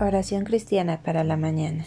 [0.00, 1.84] Oración cristiana para la mañana.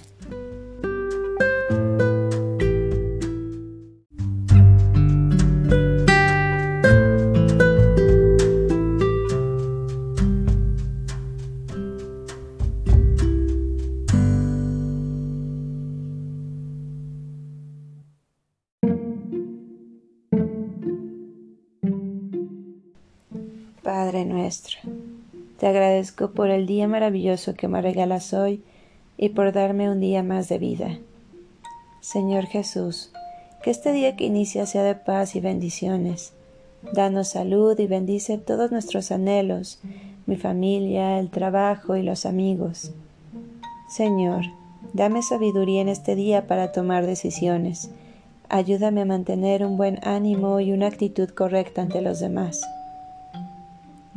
[23.83, 24.79] Padre nuestro
[25.57, 28.61] te agradezco por el día maravilloso que me regalas hoy
[29.17, 30.99] y por darme un día más de vida.
[31.99, 33.11] Señor Jesús,
[33.63, 36.33] que este día que inicia sea de paz y bendiciones.
[36.93, 39.79] Danos salud y bendice todos nuestros anhelos,
[40.27, 42.91] mi familia, el trabajo y los amigos.
[43.89, 44.45] Señor,
[44.93, 47.89] dame sabiduría en este día para tomar decisiones.
[48.47, 52.61] Ayúdame a mantener un buen ánimo y una actitud correcta ante los demás.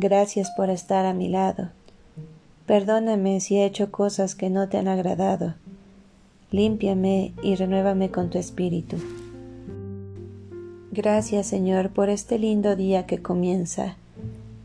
[0.03, 1.69] Gracias por estar a mi lado.
[2.65, 5.57] Perdóname si he hecho cosas que no te han agradado.
[6.51, 8.97] Límpiame y renuévame con tu espíritu.
[10.91, 13.99] Gracias, Señor, por este lindo día que comienza.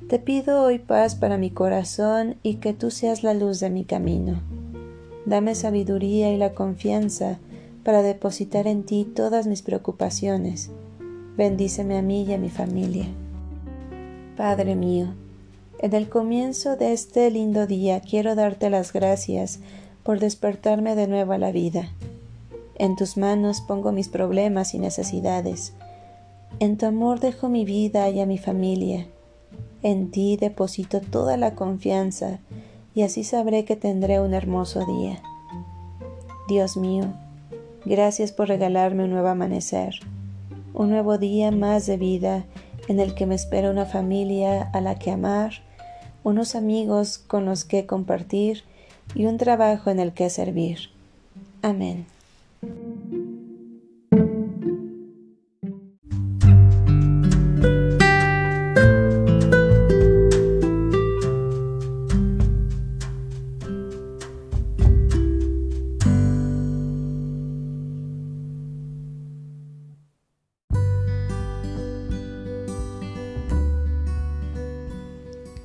[0.08, 3.84] Te pido hoy paz para mi corazón y que tú seas la luz de mi
[3.84, 4.40] camino.
[5.26, 7.40] Dame sabiduría y la confianza
[7.84, 10.72] para depositar en ti todas mis preocupaciones.
[11.36, 13.08] Bendíceme a mí y a mi familia.
[14.38, 15.14] Padre mío,
[15.86, 19.60] en el comienzo de este lindo día quiero darte las gracias
[20.02, 21.92] por despertarme de nuevo a la vida.
[22.74, 25.74] En tus manos pongo mis problemas y necesidades.
[26.60, 29.06] En tu amor dejo mi vida y a mi familia.
[29.84, 32.40] En ti deposito toda la confianza
[32.96, 35.22] y así sabré que tendré un hermoso día.
[36.48, 37.14] Dios mío,
[37.86, 40.00] gracias por regalarme un nuevo amanecer,
[40.74, 42.46] un nuevo día más de vida
[42.88, 45.65] en el que me espera una familia a la que amar
[46.26, 48.64] unos amigos con los que compartir
[49.14, 50.90] y un trabajo en el que servir.
[51.62, 52.08] Amén.